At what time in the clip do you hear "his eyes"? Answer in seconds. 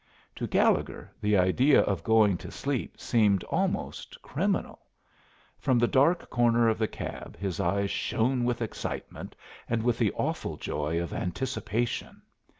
7.37-7.91